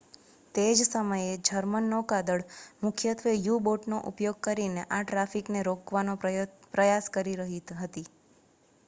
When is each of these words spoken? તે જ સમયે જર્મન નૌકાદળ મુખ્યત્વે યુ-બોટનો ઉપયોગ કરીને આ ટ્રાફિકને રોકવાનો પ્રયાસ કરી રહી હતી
તે 0.55 0.63
જ 0.69 0.85
સમયે 0.85 1.25
જર્મન 1.41 1.89
નૌકાદળ 1.89 2.45
મુખ્યત્વે 2.81 3.33
યુ-બોટનો 3.39 3.99
ઉપયોગ 4.05 4.39
કરીને 4.47 4.87
આ 4.89 5.03
ટ્રાફિકને 5.03 5.63
રોકવાનો 5.69 6.17
પ્રયાસ 6.73 7.13
કરી 7.13 7.37
રહી 7.39 7.61
હતી 7.61 8.07